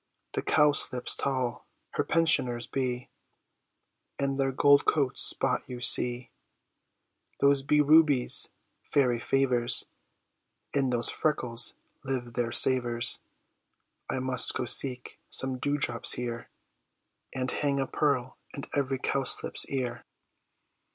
[0.33, 3.11] The cowslips tall her pensioners be;
[4.17, 6.31] In their gold coats spots you see;
[7.39, 8.49] Those be rubies,
[8.81, 9.85] fairy favours,
[10.73, 13.19] In those freckles live their savours:
[14.09, 16.49] I must go seek some dewdrops here,
[17.35, 20.03] And hang a pearl in every cowslip's ear.